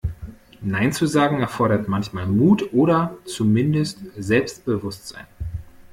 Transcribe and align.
Nein 0.63 0.91
zu 0.93 1.05
sagen, 1.05 1.41
erfordert 1.41 1.87
manchmal 1.87 2.25
Mut 2.25 2.73
oder 2.73 3.15
zumindest 3.23 3.99
Selbstbewusstsein. 4.17 5.27